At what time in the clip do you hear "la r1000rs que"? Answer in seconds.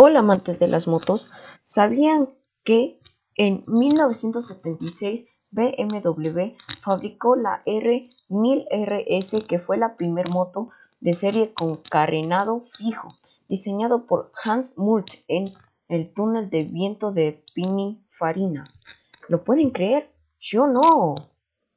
7.34-9.58